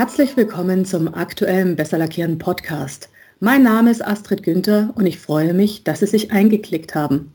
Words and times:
Herzlich 0.00 0.34
willkommen 0.34 0.86
zum 0.86 1.12
aktuellen 1.12 1.76
Besser 1.76 1.98
lackieren 1.98 2.38
Podcast. 2.38 3.10
Mein 3.38 3.62
Name 3.62 3.90
ist 3.90 4.02
Astrid 4.02 4.42
Günther 4.42 4.94
und 4.94 5.04
ich 5.04 5.18
freue 5.18 5.52
mich, 5.52 5.84
dass 5.84 6.00
Sie 6.00 6.06
sich 6.06 6.32
eingeklickt 6.32 6.94
haben. 6.94 7.34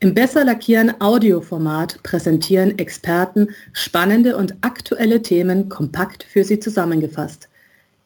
Im 0.00 0.14
Besser 0.14 0.42
lackieren 0.42 0.98
Audioformat 0.98 2.02
präsentieren 2.02 2.78
Experten 2.78 3.48
spannende 3.74 4.38
und 4.38 4.54
aktuelle 4.62 5.20
Themen 5.20 5.68
kompakt 5.68 6.22
für 6.22 6.42
Sie 6.42 6.58
zusammengefasst. 6.58 7.50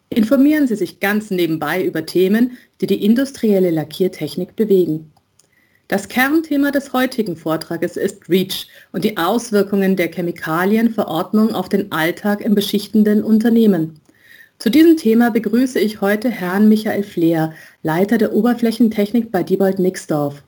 Informieren 0.09 0.67
Sie 0.67 0.75
sich 0.75 0.99
ganz 0.99 1.31
nebenbei 1.31 1.81
über 1.85 2.05
Themen, 2.05 2.59
die 2.81 2.89
die 2.89 3.05
industrielle 3.05 3.71
Lackiertechnik 3.71 4.57
bewegen. 4.57 5.13
Das 5.91 6.07
Kernthema 6.07 6.71
des 6.71 6.93
heutigen 6.93 7.37
Vortrages 7.37 7.97
ist 7.97 8.29
REACH 8.29 8.69
und 8.93 9.03
die 9.03 9.17
Auswirkungen 9.17 9.97
der 9.97 10.09
Chemikalienverordnung 10.09 11.53
auf 11.53 11.69
den 11.69 11.91
Alltag 11.91 12.43
im 12.43 12.55
beschichtenden 12.55 13.25
Unternehmen. 13.25 14.00
Zu 14.61 14.69
diesem 14.69 14.99
Thema 14.99 15.31
begrüße 15.31 15.81
ich 15.81 16.03
heute 16.03 16.29
Herrn 16.29 16.69
Michael 16.69 17.03
Fleer, 17.03 17.55
Leiter 17.83 18.19
der 18.19 18.35
Oberflächentechnik 18.35 19.33
bei 19.33 19.43
Diebold 19.43 19.79
Nixdorf. 19.79 20.43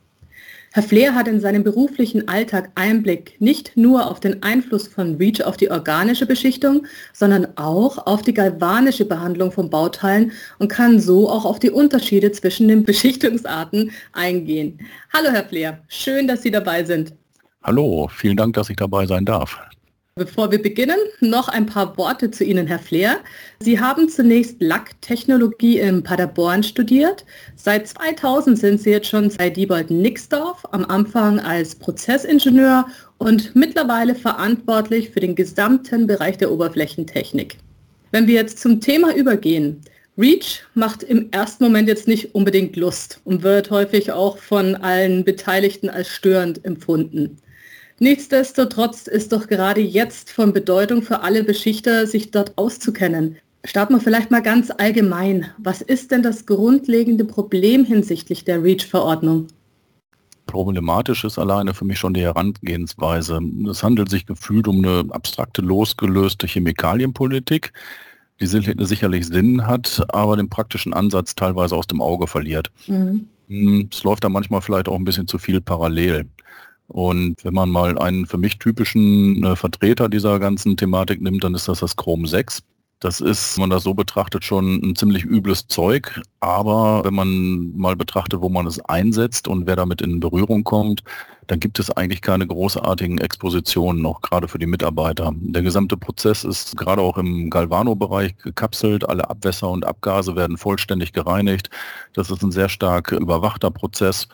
Herr 0.74 0.82
Fleer 0.82 1.14
hat 1.14 1.28
in 1.28 1.40
seinem 1.40 1.64
beruflichen 1.64 2.28
Alltag 2.28 2.72
Einblick 2.74 3.40
nicht 3.40 3.74
nur 3.74 4.10
auf 4.10 4.20
den 4.20 4.42
Einfluss 4.42 4.86
von 4.86 5.16
REACH 5.16 5.40
auf 5.46 5.56
die 5.56 5.70
organische 5.70 6.26
Beschichtung, 6.26 6.86
sondern 7.14 7.56
auch 7.56 8.06
auf 8.06 8.20
die 8.20 8.34
galvanische 8.34 9.06
Behandlung 9.06 9.50
von 9.50 9.70
Bauteilen 9.70 10.32
und 10.58 10.68
kann 10.68 11.00
so 11.00 11.30
auch 11.30 11.46
auf 11.46 11.58
die 11.58 11.70
Unterschiede 11.70 12.32
zwischen 12.32 12.68
den 12.68 12.84
Beschichtungsarten 12.84 13.92
eingehen. 14.12 14.78
Hallo 15.10 15.30
Herr 15.30 15.46
Fleer, 15.46 15.78
schön, 15.88 16.28
dass 16.28 16.42
Sie 16.42 16.50
dabei 16.50 16.84
sind. 16.84 17.14
Hallo, 17.62 18.10
vielen 18.14 18.36
Dank, 18.36 18.52
dass 18.52 18.68
ich 18.68 18.76
dabei 18.76 19.06
sein 19.06 19.24
darf. 19.24 19.58
Bevor 20.14 20.50
wir 20.50 20.60
beginnen, 20.60 20.98
noch 21.20 21.48
ein 21.48 21.64
paar 21.64 21.96
Worte 21.96 22.30
zu 22.30 22.44
Ihnen, 22.44 22.66
Herr 22.66 22.78
Fleer. 22.78 23.16
Sie 23.60 23.80
haben 23.80 24.10
zunächst 24.10 24.60
Lacktechnologie 24.60 25.78
in 25.78 26.02
Paderborn 26.02 26.62
studiert. 26.62 27.24
Seit 27.56 27.88
2000 27.88 28.58
sind 28.58 28.78
Sie 28.82 28.90
jetzt 28.90 29.08
schon 29.08 29.32
bei 29.38 29.48
Diebold 29.48 29.90
Nixdorf, 29.90 30.66
am 30.70 30.84
Anfang 30.84 31.40
als 31.40 31.74
Prozessingenieur 31.76 32.86
und 33.16 33.56
mittlerweile 33.56 34.14
verantwortlich 34.14 35.08
für 35.08 35.20
den 35.20 35.34
gesamten 35.34 36.06
Bereich 36.06 36.36
der 36.36 36.52
Oberflächentechnik. 36.52 37.56
Wenn 38.10 38.26
wir 38.26 38.34
jetzt 38.34 38.58
zum 38.58 38.82
Thema 38.82 39.16
übergehen, 39.16 39.80
REACH 40.18 40.60
macht 40.74 41.04
im 41.04 41.32
ersten 41.32 41.64
Moment 41.64 41.88
jetzt 41.88 42.06
nicht 42.06 42.34
unbedingt 42.34 42.76
Lust 42.76 43.22
und 43.24 43.42
wird 43.42 43.70
häufig 43.70 44.12
auch 44.12 44.36
von 44.36 44.74
allen 44.74 45.24
Beteiligten 45.24 45.88
als 45.88 46.08
störend 46.08 46.62
empfunden. 46.66 47.38
Nichtsdestotrotz 48.02 49.06
ist 49.06 49.32
doch 49.32 49.46
gerade 49.46 49.80
jetzt 49.80 50.32
von 50.32 50.52
Bedeutung 50.52 51.02
für 51.02 51.20
alle 51.20 51.44
Beschichter, 51.44 52.08
sich 52.08 52.32
dort 52.32 52.58
auszukennen. 52.58 53.36
Starten 53.62 53.94
wir 53.94 54.00
vielleicht 54.00 54.32
mal 54.32 54.42
ganz 54.42 54.72
allgemein. 54.76 55.46
Was 55.58 55.82
ist 55.82 56.10
denn 56.10 56.24
das 56.24 56.44
grundlegende 56.44 57.24
Problem 57.24 57.84
hinsichtlich 57.84 58.44
der 58.44 58.60
REACH-Verordnung? 58.60 59.46
Problematisch 60.46 61.22
ist 61.22 61.38
alleine 61.38 61.74
für 61.74 61.84
mich 61.84 62.00
schon 62.00 62.12
die 62.12 62.22
Herangehensweise. 62.22 63.38
Es 63.70 63.84
handelt 63.84 64.10
sich 64.10 64.26
gefühlt 64.26 64.66
um 64.66 64.78
eine 64.78 65.04
abstrakte, 65.14 65.62
losgelöste 65.62 66.48
Chemikalienpolitik, 66.48 67.72
die 68.40 68.46
sicherlich 68.46 69.28
Sinn 69.28 69.64
hat, 69.64 70.04
aber 70.08 70.36
den 70.36 70.48
praktischen 70.48 70.92
Ansatz 70.92 71.36
teilweise 71.36 71.76
aus 71.76 71.86
dem 71.86 72.02
Auge 72.02 72.26
verliert. 72.26 72.72
Mhm. 72.88 73.28
Hm, 73.46 73.88
es 73.92 74.02
läuft 74.02 74.24
da 74.24 74.28
manchmal 74.28 74.60
vielleicht 74.60 74.88
auch 74.88 74.96
ein 74.96 75.04
bisschen 75.04 75.28
zu 75.28 75.38
viel 75.38 75.60
parallel. 75.60 76.26
Und 76.92 77.42
wenn 77.42 77.54
man 77.54 77.70
mal 77.70 77.98
einen 77.98 78.26
für 78.26 78.36
mich 78.36 78.58
typischen 78.58 79.42
äh, 79.44 79.56
Vertreter 79.56 80.10
dieser 80.10 80.38
ganzen 80.38 80.76
Thematik 80.76 81.22
nimmt, 81.22 81.42
dann 81.42 81.54
ist 81.54 81.66
das 81.66 81.80
das 81.80 81.96
Chrome 81.96 82.28
6. 82.28 82.62
Das 83.00 83.20
ist, 83.20 83.56
wenn 83.56 83.62
man 83.62 83.70
das 83.70 83.82
so 83.82 83.94
betrachtet, 83.94 84.44
schon 84.44 84.76
ein 84.76 84.94
ziemlich 84.94 85.24
übles 85.24 85.66
Zeug. 85.66 86.20
Aber 86.40 87.02
wenn 87.04 87.14
man 87.14 87.76
mal 87.76 87.96
betrachtet, 87.96 88.42
wo 88.42 88.50
man 88.50 88.66
es 88.66 88.78
einsetzt 88.78 89.48
und 89.48 89.66
wer 89.66 89.74
damit 89.74 90.02
in 90.02 90.20
Berührung 90.20 90.64
kommt, 90.64 91.02
dann 91.46 91.60
gibt 91.60 91.78
es 91.78 91.90
eigentlich 91.90 92.20
keine 92.20 92.46
großartigen 92.46 93.18
Expositionen 93.18 94.02
noch, 94.02 94.20
gerade 94.20 94.46
für 94.46 94.58
die 94.58 94.66
Mitarbeiter. 94.66 95.32
Der 95.34 95.62
gesamte 95.62 95.96
Prozess 95.96 96.44
ist 96.44 96.76
gerade 96.76 97.02
auch 97.02 97.16
im 97.16 97.50
Galvano-Bereich 97.50 98.36
gekapselt. 98.36 99.08
Alle 99.08 99.28
Abwässer 99.28 99.70
und 99.70 99.84
Abgase 99.84 100.36
werden 100.36 100.56
vollständig 100.58 101.12
gereinigt. 101.12 101.70
Das 102.12 102.30
ist 102.30 102.42
ein 102.42 102.52
sehr 102.52 102.68
stark 102.68 103.12
überwachter 103.12 103.70
Prozess. 103.70 104.28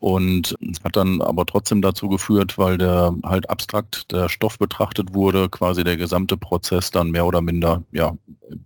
Und 0.00 0.54
hat 0.84 0.94
dann 0.94 1.20
aber 1.20 1.44
trotzdem 1.44 1.82
dazu 1.82 2.08
geführt, 2.08 2.56
weil 2.56 2.78
der 2.78 3.14
halt 3.24 3.50
abstrakt 3.50 4.12
der 4.12 4.28
Stoff 4.28 4.58
betrachtet 4.58 5.12
wurde, 5.12 5.48
quasi 5.48 5.82
der 5.82 5.96
gesamte 5.96 6.36
Prozess 6.36 6.92
dann 6.92 7.10
mehr 7.10 7.26
oder 7.26 7.40
minder 7.40 7.82
ja, 7.90 8.16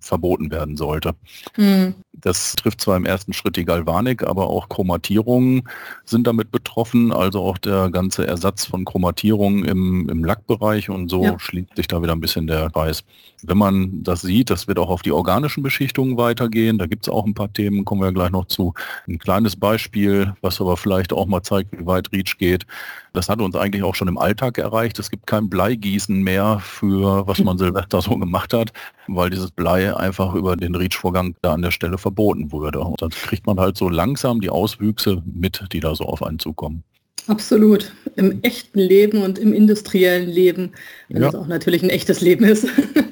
verboten 0.00 0.50
werden 0.50 0.76
sollte. 0.76 1.14
Hm. 1.54 1.94
Das 2.22 2.54
trifft 2.54 2.80
zwar 2.80 2.96
im 2.96 3.04
ersten 3.04 3.32
Schritt 3.32 3.56
die 3.56 3.64
Galvanik, 3.64 4.22
aber 4.22 4.48
auch 4.48 4.68
Chromatierungen 4.68 5.68
sind 6.04 6.26
damit 6.26 6.50
betroffen, 6.50 7.12
also 7.12 7.42
auch 7.42 7.58
der 7.58 7.90
ganze 7.90 8.26
Ersatz 8.26 8.64
von 8.64 8.84
Chromatierungen 8.84 9.64
im, 9.64 10.08
im 10.08 10.24
Lackbereich 10.24 10.88
und 10.88 11.10
so 11.10 11.24
ja. 11.24 11.38
schließt 11.38 11.76
sich 11.76 11.88
da 11.88 12.00
wieder 12.02 12.12
ein 12.12 12.20
bisschen 12.20 12.46
der 12.46 12.70
Kreis. 12.70 13.04
Wenn 13.42 13.58
man 13.58 14.04
das 14.04 14.22
sieht, 14.22 14.50
das 14.50 14.68
wird 14.68 14.78
auch 14.78 14.88
auf 14.88 15.02
die 15.02 15.10
organischen 15.10 15.64
Beschichtungen 15.64 16.16
weitergehen, 16.16 16.78
da 16.78 16.86
gibt 16.86 17.06
es 17.06 17.12
auch 17.12 17.26
ein 17.26 17.34
paar 17.34 17.52
Themen, 17.52 17.84
kommen 17.84 18.02
wir 18.02 18.12
gleich 18.12 18.30
noch 18.30 18.46
zu. 18.46 18.72
Ein 19.08 19.18
kleines 19.18 19.56
Beispiel, 19.56 20.34
was 20.40 20.60
aber 20.60 20.76
vielleicht 20.76 21.12
auch 21.12 21.26
mal 21.26 21.42
zeigt, 21.42 21.76
wie 21.76 21.86
weit 21.86 22.12
REACH 22.12 22.38
geht. 22.38 22.66
Das 23.12 23.28
hat 23.28 23.40
uns 23.40 23.54
eigentlich 23.56 23.82
auch 23.82 23.94
schon 23.94 24.08
im 24.08 24.18
Alltag 24.18 24.58
erreicht. 24.58 24.98
Es 24.98 25.10
gibt 25.10 25.26
kein 25.26 25.50
Bleigießen 25.50 26.22
mehr 26.22 26.60
für, 26.60 27.26
was 27.26 27.38
man 27.40 27.58
Silvester 27.58 28.00
so 28.00 28.16
gemacht 28.16 28.52
hat, 28.52 28.72
weil 29.06 29.30
dieses 29.30 29.50
Blei 29.50 29.94
einfach 29.94 30.34
über 30.34 30.56
den 30.56 30.74
REACH-Vorgang 30.74 31.34
da 31.42 31.52
an 31.52 31.62
der 31.62 31.70
Stelle 31.70 31.98
verboten 31.98 32.52
wurde. 32.52 32.80
Und 32.80 33.02
dann 33.02 33.10
kriegt 33.10 33.46
man 33.46 33.58
halt 33.60 33.76
so 33.76 33.88
langsam 33.88 34.40
die 34.40 34.50
Auswüchse 34.50 35.22
mit, 35.26 35.64
die 35.72 35.80
da 35.80 35.94
so 35.94 36.04
auf 36.04 36.22
einen 36.22 36.38
zukommen. 36.38 36.84
Absolut. 37.28 37.92
Im 38.16 38.42
echten 38.42 38.80
Leben 38.80 39.22
und 39.22 39.38
im 39.38 39.52
industriellen 39.52 40.28
Leben, 40.28 40.72
wenn 41.08 41.22
ja. 41.22 41.28
es 41.28 41.34
auch 41.34 41.46
natürlich 41.46 41.82
ein 41.82 41.90
echtes 41.90 42.20
Leben 42.20 42.44
ist. 42.44 42.66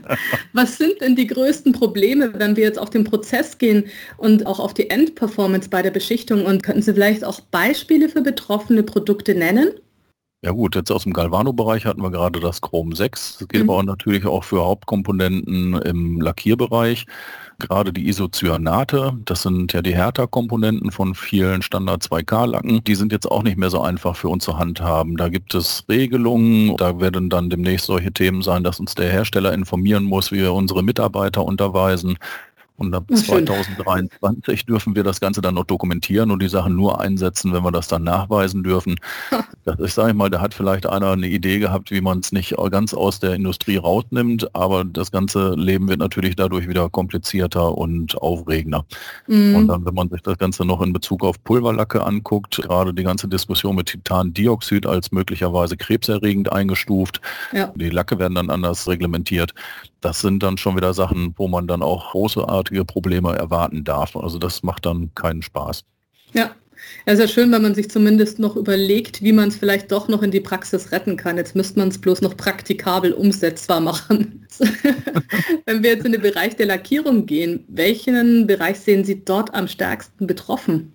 Was 0.53 0.79
sind 0.79 1.01
denn 1.01 1.15
die 1.15 1.29
größten 1.29 1.73
Probleme, 1.73 2.33
wenn 2.37 2.57
wir 2.57 2.65
jetzt 2.65 2.79
auf 2.79 2.91
den 2.91 3.05
Prozess 3.05 3.59
gehen 3.59 3.85
und 4.17 4.47
auch 4.47 4.59
auf 4.59 4.75
die 4.75 4.91
Endperformance 4.91 5.69
bei 5.69 5.83
der 5.83 5.93
Beschichtung? 5.93 6.45
Und 6.45 6.65
könnten 6.65 6.83
Sie 6.83 6.93
vielleicht 6.93 7.25
auch 7.25 7.41
Beispiele 7.41 8.09
für 8.09 8.23
betroffene 8.23 8.83
Produkte 8.83 9.37
nennen? 9.37 9.71
Ja 10.43 10.53
gut, 10.53 10.75
jetzt 10.75 10.91
aus 10.91 11.03
dem 11.03 11.13
Galvano-Bereich 11.13 11.85
hatten 11.85 12.01
wir 12.01 12.11
gerade 12.11 12.41
das 12.41 12.63
Chrom 12.63 12.95
6. 12.95 13.39
Das 13.41 13.49
gilt 13.49 13.65
mhm. 13.65 13.71
aber 13.71 13.83
natürlich 13.83 14.25
auch 14.25 14.43
für 14.43 14.65
Hauptkomponenten 14.65 15.75
im 15.75 16.19
Lackierbereich. 16.19 17.05
Gerade 17.59 17.93
die 17.93 18.09
Isocyanate, 18.09 19.13
das 19.27 19.43
sind 19.43 19.75
ja 19.75 19.83
die 19.83 19.95
Härter-Komponenten 19.95 20.93
von 20.93 21.15
vielen 21.15 21.61
Standard 21.61 22.03
2K-Lacken, 22.05 22.83
die 22.85 22.95
sind 22.95 23.13
jetzt 23.13 23.31
auch 23.31 23.43
nicht 23.43 23.59
mehr 23.59 23.69
so 23.69 23.83
einfach 23.83 24.17
für 24.17 24.31
uns 24.31 24.45
zu 24.45 24.57
handhaben. 24.57 25.19
Da 25.19 25.29
gibt 25.29 25.55
es 25.55 25.85
Regelungen, 25.91 26.75
da 26.79 26.99
werden 27.01 27.29
dann 27.29 27.51
demnächst 27.51 27.85
solche 27.85 28.11
Themen 28.11 28.41
sein, 28.41 28.65
dass 28.65 28.81
uns 28.81 28.95
der 28.95 29.11
Hersteller 29.11 29.53
informieren 29.53 30.05
muss, 30.05 30.33
wie 30.33 30.39
wir 30.39 30.55
unsere 30.55 30.83
Mitarbeiter 30.83 31.45
unterweisen. 31.45 32.17
Und 32.81 32.95
ab 32.95 33.05
2023 33.13 34.65
dürfen 34.65 34.97
wir 34.97 35.05
das 35.05 35.21
Ganze 35.21 35.43
dann 35.43 35.55
noch 35.55 35.65
dokumentieren 35.65 36.31
und 36.31 36.41
die 36.41 36.49
Sachen 36.49 36.77
nur 36.77 36.99
einsetzen, 36.99 37.53
wenn 37.53 37.63
wir 37.63 37.73
das 37.73 37.89
dann 37.89 38.05
nachweisen 38.05 38.63
dürfen. 38.65 38.97
Das 39.67 39.79
ist, 39.79 39.95
sage 39.95 40.11
ich 40.11 40.17
mal, 40.17 40.31
da 40.31 40.41
hat 40.41 40.55
vielleicht 40.55 40.87
einer 40.87 41.11
eine 41.11 41.29
Idee 41.29 41.59
gehabt, 41.59 41.91
wie 41.91 42.01
man 42.01 42.21
es 42.21 42.33
nicht 42.33 42.57
ganz 42.71 42.95
aus 42.95 43.21
der 43.21 43.35
Industrie 43.35 43.77
rausnimmt, 43.77 44.55
aber 44.55 44.85
das 44.85 45.13
ganze 45.13 45.55
Leben 45.55 45.87
wird 45.87 45.99
natürlich 45.99 46.35
dadurch 46.35 46.67
wieder 46.67 46.89
komplizierter 46.89 47.77
und 47.77 48.17
aufregender. 48.21 48.87
Mhm. 49.27 49.55
Und 49.55 49.69
dann, 49.69 49.85
wenn 49.85 49.95
man 49.95 50.09
sich 50.09 50.23
das 50.23 50.39
Ganze 50.39 50.65
noch 50.65 50.81
in 50.81 50.95
Bezug 50.95 51.23
auf 51.23 51.45
Pulverlacke 51.45 52.03
anguckt, 52.03 52.57
gerade 52.63 52.95
die 52.95 53.03
ganze 53.03 53.29
Diskussion 53.29 53.77
mit 53.77 53.89
Titandioxid 53.89 54.87
als 54.87 55.13
möglicherweise 55.13 55.77
krebserregend 55.77 56.51
eingestuft, 56.51 57.21
ja. 57.53 57.71
die 57.77 57.91
Lacke 57.91 58.19
werden 58.19 58.35
dann 58.37 58.51
anders 58.51 58.89
reglementiert. 58.89 59.53
Das 60.01 60.21
sind 60.21 60.43
dann 60.43 60.57
schon 60.57 60.77
wieder 60.77 60.95
Sachen, 60.95 61.35
wo 61.37 61.47
man 61.47 61.67
dann 61.67 61.83
auch 61.83 62.15
großartige 62.71 62.85
Probleme 62.85 63.37
erwarten 63.37 63.85
darf. 63.85 64.17
Also 64.17 64.39
das 64.39 64.63
macht 64.63 64.87
dann 64.87 65.11
keinen 65.15 65.43
Spaß. 65.43 65.85
Ja, 66.33 66.55
ja, 67.07 67.13
ist 67.13 67.19
ja 67.19 67.29
schön, 67.29 67.53
wenn 67.53 67.63
man 67.63 67.75
sich 67.75 67.91
zumindest 67.91 68.39
noch 68.39 68.57
überlegt, 68.57 69.23
wie 69.23 69.33
man 69.33 69.49
es 69.49 69.57
vielleicht 69.57 69.93
doch 69.93 70.09
noch 70.09 70.23
in 70.23 70.31
die 70.31 70.41
Praxis 70.41 70.93
retten 70.93 71.17
kann. 71.17 71.37
Jetzt 71.37 71.55
müsste 71.55 71.79
man 71.79 71.89
es 71.89 71.99
bloß 71.99 72.23
noch 72.23 72.37
praktikabel 72.37 73.13
umsetzbar 73.13 73.81
machen. 73.81 74.47
wenn 75.67 75.83
wir 75.83 75.91
jetzt 75.91 76.07
in 76.07 76.13
den 76.13 76.23
Bereich 76.23 76.57
der 76.57 76.67
Lackierung 76.67 77.27
gehen, 77.27 77.65
welchen 77.69 78.47
Bereich 78.47 78.81
sehen 78.81 79.05
Sie 79.05 79.23
dort 79.25 79.53
am 79.53 79.69
stärksten 79.69 80.27
betroffen? 80.27 80.93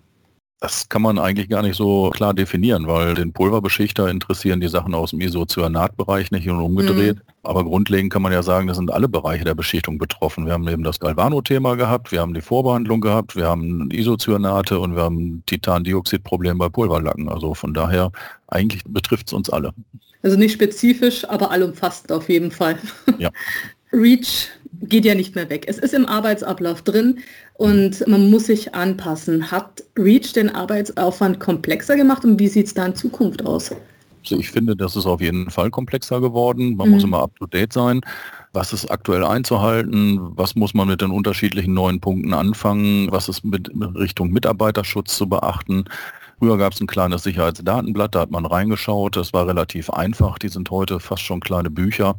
Das 0.60 0.88
kann 0.88 1.02
man 1.02 1.18
eigentlich 1.18 1.50
gar 1.50 1.62
nicht 1.62 1.76
so 1.76 2.10
klar 2.10 2.32
definieren, 2.32 2.86
weil 2.86 3.14
den 3.14 3.32
Pulverbeschichter 3.34 4.08
interessieren 4.08 4.58
die 4.58 4.68
Sachen 4.68 4.94
aus 4.94 5.10
dem 5.10 5.20
Isocyanatbereich 5.20 6.30
nicht 6.30 6.48
und 6.48 6.60
umgedreht. 6.60 7.16
Mhm. 7.16 7.22
Aber 7.42 7.64
grundlegend 7.64 8.10
kann 8.10 8.22
man 8.22 8.32
ja 8.32 8.42
sagen, 8.42 8.66
das 8.66 8.78
sind 8.78 8.90
alle 8.90 9.06
Bereiche 9.06 9.44
der 9.44 9.54
Beschichtung 9.54 9.98
betroffen. 9.98 10.46
Wir 10.46 10.54
haben 10.54 10.66
eben 10.66 10.82
das 10.82 10.98
Galvano-Thema 10.98 11.76
gehabt, 11.76 12.10
wir 12.10 12.20
haben 12.20 12.32
die 12.32 12.40
Vorbehandlung 12.40 13.02
gehabt, 13.02 13.36
wir 13.36 13.46
haben 13.46 13.90
Isocyanate 13.90 14.78
und 14.80 14.96
wir 14.96 15.02
haben 15.02 15.42
Titandioxid-Problem 15.44 16.56
bei 16.56 16.70
Pulverlacken. 16.70 17.28
Also 17.28 17.54
von 17.54 17.74
daher, 17.74 18.10
eigentlich 18.48 18.82
betrifft 18.84 19.26
es 19.28 19.34
uns 19.34 19.50
alle. 19.50 19.74
Also 20.22 20.38
nicht 20.38 20.54
spezifisch, 20.54 21.28
aber 21.28 21.50
allumfassend 21.50 22.10
auf 22.10 22.28
jeden 22.28 22.50
Fall. 22.50 22.78
Ja. 23.18 23.30
REACH 23.92 24.48
geht 24.82 25.04
ja 25.04 25.14
nicht 25.14 25.34
mehr 25.34 25.48
weg. 25.48 25.64
Es 25.68 25.78
ist 25.78 25.94
im 25.94 26.06
Arbeitsablauf 26.06 26.82
drin 26.82 27.18
und 27.54 28.06
man 28.06 28.30
muss 28.30 28.46
sich 28.46 28.74
anpassen. 28.74 29.50
Hat 29.50 29.82
REACH 29.98 30.32
den 30.34 30.54
Arbeitsaufwand 30.54 31.40
komplexer 31.40 31.96
gemacht 31.96 32.24
und 32.24 32.38
wie 32.38 32.48
sieht 32.48 32.66
es 32.66 32.74
da 32.74 32.86
in 32.86 32.94
Zukunft 32.94 33.44
aus? 33.44 33.72
Also 34.22 34.40
ich 34.40 34.50
finde, 34.50 34.74
das 34.74 34.96
ist 34.96 35.06
auf 35.06 35.20
jeden 35.20 35.50
Fall 35.50 35.70
komplexer 35.70 36.20
geworden. 36.20 36.76
Man 36.76 36.88
mhm. 36.88 36.94
muss 36.94 37.04
immer 37.04 37.22
up-to-date 37.22 37.72
sein. 37.72 38.00
Was 38.52 38.72
ist 38.72 38.90
aktuell 38.90 39.24
einzuhalten? 39.24 40.18
Was 40.36 40.56
muss 40.56 40.74
man 40.74 40.88
mit 40.88 41.00
den 41.00 41.10
unterschiedlichen 41.10 41.74
neuen 41.74 42.00
Punkten 42.00 42.34
anfangen? 42.34 43.10
Was 43.12 43.28
ist 43.28 43.44
mit 43.44 43.70
Richtung 43.94 44.30
Mitarbeiterschutz 44.30 45.16
zu 45.16 45.28
beachten? 45.28 45.84
Früher 46.38 46.58
gab 46.58 46.72
es 46.72 46.80
ein 46.80 46.86
kleines 46.86 47.22
Sicherheitsdatenblatt, 47.22 48.14
da 48.14 48.20
hat 48.20 48.30
man 48.30 48.44
reingeschaut. 48.44 49.16
Das 49.16 49.32
war 49.32 49.46
relativ 49.46 49.90
einfach. 49.90 50.38
Die 50.38 50.48
sind 50.48 50.70
heute 50.70 51.00
fast 51.00 51.22
schon 51.22 51.40
kleine 51.40 51.70
Bücher 51.70 52.16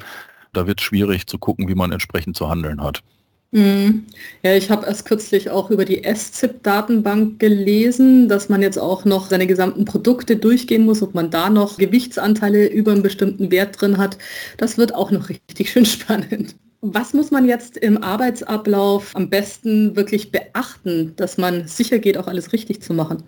da 0.53 0.67
wird 0.67 0.79
es 0.79 0.85
schwierig 0.85 1.27
zu 1.27 1.37
gucken, 1.37 1.67
wie 1.67 1.75
man 1.75 1.91
entsprechend 1.91 2.35
zu 2.37 2.49
handeln 2.49 2.81
hat. 2.81 3.03
Mhm. 3.51 4.05
Ja, 4.43 4.55
ich 4.55 4.69
habe 4.69 4.85
erst 4.85 5.05
kürzlich 5.05 5.49
auch 5.49 5.69
über 5.71 5.85
die 5.85 6.03
SZIP-Datenbank 6.03 7.39
gelesen, 7.39 8.27
dass 8.27 8.49
man 8.49 8.61
jetzt 8.61 8.77
auch 8.77 9.05
noch 9.05 9.29
seine 9.29 9.47
gesamten 9.47 9.85
Produkte 9.85 10.35
durchgehen 10.35 10.85
muss, 10.85 11.01
ob 11.01 11.13
man 11.13 11.31
da 11.31 11.49
noch 11.49 11.77
Gewichtsanteile 11.77 12.67
über 12.67 12.91
einen 12.91 13.03
bestimmten 13.03 13.49
Wert 13.49 13.79
drin 13.79 13.97
hat. 13.97 14.17
Das 14.57 14.77
wird 14.77 14.93
auch 14.93 15.11
noch 15.11 15.29
richtig 15.55 15.71
schön 15.71 15.85
spannend. 15.85 16.55
Was 16.81 17.13
muss 17.13 17.31
man 17.31 17.45
jetzt 17.45 17.77
im 17.77 18.03
Arbeitsablauf 18.03 19.15
am 19.15 19.29
besten 19.29 19.95
wirklich 19.95 20.31
beachten, 20.31 21.13
dass 21.15 21.37
man 21.37 21.67
sicher 21.67 21.99
geht, 21.99 22.17
auch 22.17 22.27
alles 22.27 22.53
richtig 22.53 22.81
zu 22.81 22.93
machen? 22.93 23.23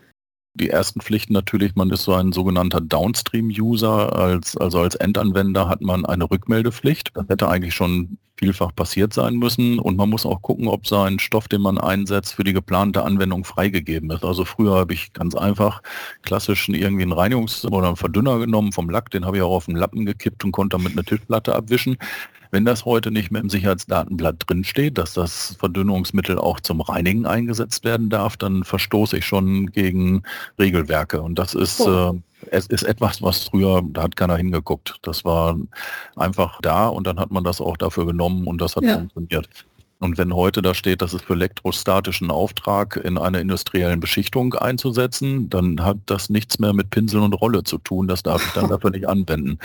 Die 0.54 0.70
ersten 0.70 1.02
Pflichten 1.02 1.34
natürlich, 1.34 1.76
man 1.76 1.90
ist 1.90 2.04
so 2.04 2.14
ein 2.14 2.32
sogenannter 2.32 2.82
Downstream-User, 2.82 4.16
als, 4.16 4.58
also 4.58 4.80
als 4.80 4.96
Endanwender 4.96 5.70
hat 5.70 5.82
man 5.82 6.06
eine 6.06 6.30
Rückmeldepflicht. 6.30 7.12
Das 7.14 7.28
hätte 7.30 7.48
eigentlich 7.48 7.74
schon 7.74 8.18
vielfach 8.40 8.74
passiert 8.74 9.14
sein 9.14 9.36
müssen 9.36 9.80
und 9.80 9.98
man 9.98 10.10
muss 10.10 10.26
auch 10.26 10.42
gucken, 10.42 10.70
ob 10.70 10.88
sein 10.88 11.20
Stoff, 11.20 11.50
den 11.50 11.62
man 11.62 11.78
einsetzt, 11.78 12.34
für 12.34 12.46
die 12.46 12.54
geplante 12.54 13.04
Anwendung 13.04 13.44
freigegeben 13.44 14.10
ist. 14.12 14.24
Also 14.24 14.46
früher 14.46 14.76
habe 14.76 14.94
ich 14.94 15.12
ganz 15.12 15.36
einfach 15.36 15.82
klassisch 16.22 16.70
irgendwie 16.70 17.04
einen 17.04 17.14
Reinigungs- 17.14 17.68
oder 17.70 17.88
einen 17.88 17.98
Verdünner 17.98 18.40
genommen 18.40 18.72
vom 18.72 18.90
Lack, 18.90 19.12
den 19.12 19.26
habe 19.26 19.38
ich 19.38 19.44
auch 19.44 19.52
auf 19.52 19.66
den 19.66 19.76
Lappen 19.76 20.06
gekippt 20.06 20.46
und 20.46 20.54
konnte 20.54 20.78
damit 20.78 20.94
eine 20.94 21.04
Tischplatte 21.04 21.54
abwischen. 21.54 21.98
Wenn 22.52 22.66
das 22.66 22.86
heute 22.86 23.12
nicht 23.12 23.32
mehr 23.32 23.42
im 23.42 23.50
Sicherheitsdatenblatt 23.50 24.44
drinsteht, 24.48 24.98
dass 24.98 25.14
das 25.14 25.56
Verdünnungsmittel 25.60 26.40
auch 26.40 26.60
zum 26.60 26.82
Reinigen 26.82 27.26
eingesetzt 27.26 27.84
werden 27.84 28.10
darf, 28.10 28.38
dann 28.38 28.64
verstoße 28.64 29.18
ich 29.18 29.26
schon 29.26 29.72
gegen 29.72 30.24
Regelwerke. 30.58 31.22
Und 31.22 31.38
das 31.38 31.54
ist, 31.54 31.82
oh. 31.82 32.20
äh, 32.44 32.48
es 32.50 32.66
ist 32.68 32.84
etwas, 32.84 33.22
was 33.22 33.44
früher, 33.44 33.84
da 33.92 34.04
hat 34.04 34.16
keiner 34.16 34.38
hingeguckt. 34.38 34.98
Das 35.04 35.24
war 35.26 35.58
einfach 36.16 36.60
da 36.62 36.88
und 36.88 37.06
dann 37.06 37.20
hat 37.20 37.30
man 37.30 37.44
das 37.44 37.62
auch 37.62 37.78
dafür 37.78 38.08
genommen 38.08 38.48
und 38.48 38.60
das 38.60 38.76
hat 38.76 38.84
ja. 38.84 38.96
funktioniert. 38.96 39.48
Und 40.00 40.18
wenn 40.18 40.34
heute 40.34 40.62
da 40.62 40.74
steht, 40.74 41.02
das 41.02 41.14
ist 41.14 41.26
für 41.26 41.34
elektrostatischen 41.34 42.32
Auftrag 42.32 42.96
in 42.96 43.18
einer 43.18 43.40
industriellen 43.40 44.00
Beschichtung 44.00 44.54
einzusetzen, 44.54 45.50
dann 45.50 45.84
hat 45.84 45.98
das 46.06 46.30
nichts 46.30 46.58
mehr 46.58 46.74
mit 46.74 46.90
Pinsel 46.90 47.20
und 47.20 47.34
Rolle 47.34 47.64
zu 47.64 47.78
tun. 47.78 48.08
Das 48.08 48.24
darf 48.24 48.44
ich 48.46 48.54
dann 48.54 48.70
dafür 48.70 48.92
nicht 48.92 49.08
anwenden. 49.08 49.60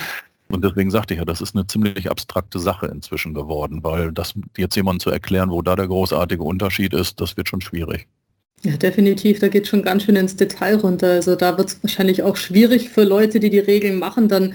Und 0.49 0.65
deswegen 0.65 0.91
sagte 0.91 1.15
ich 1.15 1.19
ja, 1.19 1.25
das 1.25 1.41
ist 1.41 1.57
eine 1.57 1.67
ziemlich 1.67 2.11
abstrakte 2.11 2.59
Sache 2.59 2.87
inzwischen 2.87 3.35
geworden, 3.35 3.83
weil 3.83 4.13
das 4.13 4.35
jetzt 4.57 4.77
jemand 4.77 5.03
zu 5.03 5.11
erklären, 5.11 5.51
wo 5.51 5.63
da 5.63 5.75
der 5.75 5.89
großartige 5.89 6.43
Unterschied 6.43 6.95
ist, 6.95 7.21
das 7.21 7.37
wird 7.37 7.49
schon 7.49 7.61
schwierig. 7.61 8.07
Ja, 8.63 8.77
definitiv. 8.77 9.41
Da 9.41 9.49
geht 9.49 9.67
schon 9.67 9.83
ganz 9.83 10.05
schön 10.05 10.17
ins 10.17 10.37
Detail 10.37 10.77
runter. 10.77 11.11
Also 11.11 11.37
da 11.37 11.59
wird 11.59 11.69
es 11.69 11.83
wahrscheinlich 11.83 12.23
auch 12.23 12.37
schwierig 12.37 12.89
für 12.89 13.05
Leute, 13.05 13.39
die 13.39 13.51
die 13.51 13.59
Regeln 13.59 13.99
machen, 13.99 14.29
dann 14.29 14.55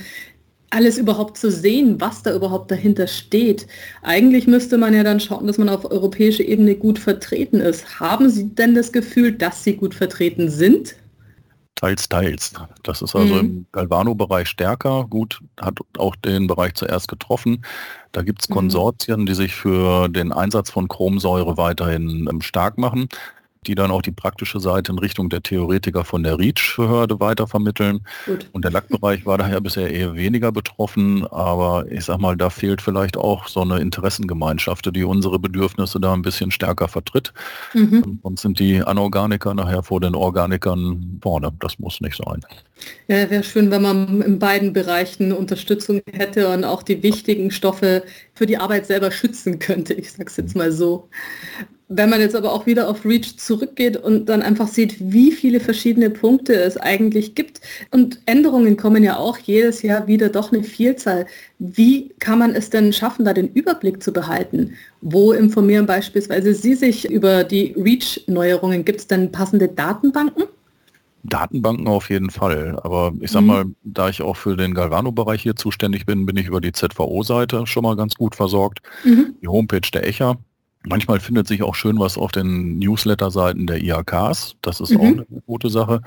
alles 0.71 0.97
überhaupt 0.97 1.37
zu 1.37 1.51
sehen, 1.51 1.99
was 1.99 2.23
da 2.23 2.35
überhaupt 2.35 2.71
dahinter 2.71 3.07
steht. 3.07 3.67
Eigentlich 4.01 4.47
müsste 4.47 4.77
man 4.77 4.93
ja 4.93 5.03
dann 5.03 5.19
schauen, 5.19 5.47
dass 5.47 5.57
man 5.57 5.69
auf 5.69 5.89
europäischer 5.89 6.45
Ebene 6.45 6.75
gut 6.75 6.99
vertreten 6.99 7.59
ist. 7.59 7.99
Haben 7.99 8.29
Sie 8.29 8.49
denn 8.49 8.75
das 8.75 8.91
Gefühl, 8.91 9.31
dass 9.31 9.63
Sie 9.63 9.75
gut 9.75 9.95
vertreten 9.95 10.49
sind? 10.49 10.95
Teils, 11.79 12.09
teils. 12.09 12.53
Das 12.83 13.01
ist 13.01 13.15
also 13.15 13.35
mhm. 13.35 13.39
im 13.39 13.65
Galvano-Bereich 13.71 14.49
stärker. 14.49 15.05
Gut, 15.09 15.39
hat 15.61 15.79
auch 15.97 16.17
den 16.17 16.45
Bereich 16.45 16.73
zuerst 16.73 17.07
getroffen. 17.07 17.63
Da 18.11 18.21
gibt 18.21 18.41
es 18.41 18.49
mhm. 18.49 18.55
Konsortien, 18.55 19.25
die 19.25 19.33
sich 19.33 19.55
für 19.55 20.09
den 20.09 20.33
Einsatz 20.33 20.69
von 20.69 20.89
Chromsäure 20.89 21.55
weiterhin 21.55 22.27
ähm, 22.29 22.41
stark 22.41 22.77
machen 22.77 23.07
die 23.67 23.75
dann 23.75 23.91
auch 23.91 24.01
die 24.01 24.11
praktische 24.11 24.59
Seite 24.59 24.93
in 24.93 24.99
Richtung 24.99 25.29
der 25.29 25.43
Theoretiker 25.43 26.05
von 26.05 26.23
der 26.23 26.39
REACH-Behörde 26.39 27.19
weitervermitteln. 27.19 27.99
Gut. 28.25 28.49
Und 28.53 28.63
der 28.63 28.71
Lackbereich 28.71 29.25
war 29.25 29.37
daher 29.37 29.59
bisher 29.59 29.91
eher 29.91 30.15
weniger 30.15 30.51
betroffen, 30.51 31.27
aber 31.27 31.85
ich 31.91 32.05
sag 32.05 32.19
mal, 32.19 32.37
da 32.37 32.49
fehlt 32.49 32.81
vielleicht 32.81 33.17
auch 33.17 33.49
so 33.49 33.61
eine 33.61 33.79
Interessengemeinschaft, 33.79 34.89
die 34.95 35.03
unsere 35.03 35.39
Bedürfnisse 35.39 35.99
da 35.99 36.13
ein 36.13 36.21
bisschen 36.21 36.51
stärker 36.51 36.87
vertritt. 36.87 37.33
Mhm. 37.73 38.19
Sonst 38.23 38.41
sind 38.41 38.59
die 38.59 38.81
Anorganiker 38.81 39.53
nachher 39.53 39.83
vor 39.83 39.99
den 39.99 40.15
Organikern 40.15 41.19
vorne. 41.21 41.51
Das 41.59 41.79
muss 41.79 41.99
nicht 41.99 42.15
sein. 42.15 42.41
Ja, 43.09 43.29
wäre 43.29 43.43
schön, 43.43 43.71
wenn 43.71 43.81
man 43.81 44.21
in 44.21 44.39
beiden 44.39 44.71
Bereichen 44.71 45.33
Unterstützung 45.33 46.01
hätte 46.13 46.47
und 46.49 46.63
auch 46.63 46.81
die 46.81 47.03
wichtigen 47.03 47.51
Stoffe 47.51 48.03
für 48.35 48.45
die 48.45 48.57
Arbeit 48.57 48.85
selber 48.85 49.11
schützen 49.11 49.59
könnte. 49.59 49.93
Ich 49.93 50.13
sage 50.13 50.29
es 50.29 50.37
jetzt 50.37 50.55
mal 50.55 50.71
so. 50.71 51.09
Wenn 51.91 52.11
man 52.11 52.19
jetzt 52.19 52.35
aber 52.35 52.53
auch 52.53 52.67
wieder 52.67 52.87
auf 52.87 53.03
REACH 53.03 53.39
zurückgeht 53.39 53.97
und 53.97 54.29
dann 54.29 54.43
einfach 54.43 54.67
sieht, 54.67 54.95
wie 54.99 55.31
viele 55.31 55.59
verschiedene 55.59 56.11
Punkte 56.11 56.53
es 56.53 56.77
eigentlich 56.77 57.33
gibt 57.33 57.61
und 57.89 58.19
Änderungen 58.27 58.77
kommen 58.77 59.03
ja 59.03 59.17
auch 59.17 59.39
jedes 59.39 59.81
Jahr 59.81 60.05
wieder 60.05 60.29
doch 60.29 60.53
eine 60.53 60.63
Vielzahl. 60.63 61.25
Wie 61.57 62.09
kann 62.19 62.37
man 62.37 62.53
es 62.53 62.69
denn 62.69 62.93
schaffen, 62.93 63.25
da 63.25 63.33
den 63.33 63.47
Überblick 63.47 64.03
zu 64.03 64.13
behalten? 64.13 64.75
Wo 65.01 65.31
informieren 65.31 65.87
beispielsweise 65.87 66.53
Sie 66.53 66.75
sich 66.75 67.09
über 67.09 67.43
die 67.43 67.73
REACH-Neuerungen? 67.75 68.85
Gibt 68.85 68.99
es 68.99 69.07
denn 69.07 69.31
passende 69.31 69.67
Datenbanken? 69.67 70.43
Datenbanken 71.23 71.87
auf 71.87 72.11
jeden 72.11 72.29
Fall. 72.29 72.79
Aber 72.83 73.13
ich 73.19 73.31
sag 73.31 73.41
mhm. 73.41 73.47
mal, 73.47 73.65
da 73.83 74.09
ich 74.09 74.21
auch 74.21 74.37
für 74.37 74.55
den 74.55 74.75
Galvano-Bereich 74.75 75.41
hier 75.41 75.55
zuständig 75.55 76.05
bin, 76.05 76.27
bin 76.27 76.37
ich 76.37 76.45
über 76.45 76.61
die 76.61 76.71
ZVO-Seite 76.71 77.65
schon 77.65 77.81
mal 77.81 77.95
ganz 77.95 78.13
gut 78.13 78.35
versorgt. 78.35 78.79
Mhm. 79.03 79.33
Die 79.41 79.47
Homepage 79.47 79.89
der 79.91 80.07
ECHA 80.07 80.37
Manchmal 80.85 81.19
findet 81.19 81.47
sich 81.47 81.61
auch 81.63 81.75
schön 81.75 81.99
was 81.99 82.17
auf 82.17 82.31
den 82.31 82.79
Newsletter-Seiten 82.79 83.67
der 83.67 83.81
IHKs. 83.83 84.55
Das 84.61 84.79
ist 84.79 84.91
mhm. 84.91 84.99
auch 84.99 85.03
eine 85.03 85.25
gute 85.45 85.69
Sache. 85.69 86.01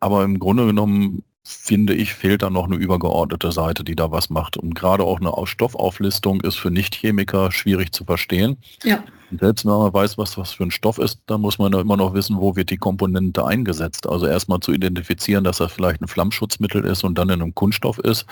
Aber 0.00 0.24
im 0.24 0.38
Grunde 0.38 0.66
genommen 0.66 1.22
finde 1.46 1.94
ich, 1.94 2.14
fehlt 2.14 2.42
da 2.42 2.48
noch 2.48 2.64
eine 2.64 2.76
übergeordnete 2.76 3.52
Seite, 3.52 3.84
die 3.84 3.96
da 3.96 4.10
was 4.10 4.30
macht. 4.30 4.56
Und 4.56 4.74
gerade 4.74 5.04
auch 5.04 5.20
eine 5.20 5.32
Stoffauflistung 5.46 6.40
ist 6.40 6.56
für 6.56 6.70
Nichtchemiker 6.70 7.52
schwierig 7.52 7.92
zu 7.92 8.04
verstehen. 8.04 8.56
Ja. 8.82 9.04
Und 9.34 9.40
selbst 9.40 9.64
wenn 9.64 9.72
man 9.72 9.92
weiß, 9.92 10.16
was 10.16 10.38
was 10.38 10.52
für 10.52 10.62
ein 10.62 10.70
Stoff 10.70 10.98
ist, 10.98 11.18
dann 11.26 11.40
muss 11.40 11.58
man 11.58 11.72
da 11.72 11.80
immer 11.80 11.96
noch 11.96 12.14
wissen, 12.14 12.36
wo 12.38 12.54
wird 12.54 12.70
die 12.70 12.76
Komponente 12.76 13.44
eingesetzt. 13.44 14.08
Also 14.08 14.26
erstmal 14.26 14.60
zu 14.60 14.72
identifizieren, 14.72 15.42
dass 15.42 15.58
das 15.58 15.72
vielleicht 15.72 16.00
ein 16.00 16.06
Flammschutzmittel 16.06 16.84
ist 16.84 17.02
und 17.02 17.18
dann 17.18 17.30
in 17.30 17.42
einem 17.42 17.52
Kunststoff 17.52 17.98
ist. 17.98 18.26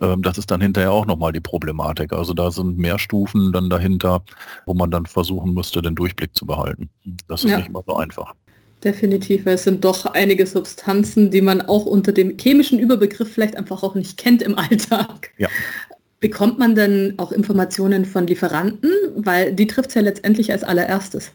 Ähm, 0.00 0.22
das 0.22 0.38
ist 0.38 0.50
dann 0.50 0.60
hinterher 0.60 0.90
auch 0.90 1.06
nochmal 1.06 1.30
die 1.30 1.40
Problematik. 1.40 2.12
Also 2.12 2.34
da 2.34 2.50
sind 2.50 2.78
mehr 2.78 2.98
Stufen 2.98 3.52
dann 3.52 3.70
dahinter, 3.70 4.24
wo 4.66 4.74
man 4.74 4.90
dann 4.90 5.06
versuchen 5.06 5.54
müsste, 5.54 5.82
den 5.82 5.94
Durchblick 5.94 6.34
zu 6.34 6.46
behalten. 6.46 6.90
Das 7.28 7.44
ist 7.44 7.50
ja. 7.50 7.58
nicht 7.58 7.68
immer 7.68 7.84
so 7.86 7.96
einfach. 7.96 8.34
Definitiv, 8.82 9.46
weil 9.46 9.54
es 9.54 9.62
sind 9.64 9.84
doch 9.84 10.06
einige 10.06 10.48
Substanzen, 10.48 11.30
die 11.30 11.42
man 11.42 11.60
auch 11.60 11.86
unter 11.86 12.10
dem 12.10 12.38
chemischen 12.38 12.80
Überbegriff 12.80 13.32
vielleicht 13.32 13.54
einfach 13.54 13.84
auch 13.84 13.94
nicht 13.94 14.16
kennt 14.16 14.42
im 14.42 14.58
Alltag. 14.58 15.30
Ja. 15.38 15.48
Bekommt 16.20 16.58
man 16.58 16.74
denn 16.74 17.14
auch 17.16 17.32
Informationen 17.32 18.04
von 18.04 18.26
Lieferanten? 18.26 18.90
Weil 19.16 19.54
die 19.54 19.66
trifft 19.66 19.88
es 19.88 19.94
ja 19.94 20.02
letztendlich 20.02 20.52
als 20.52 20.62
allererstes. 20.62 21.32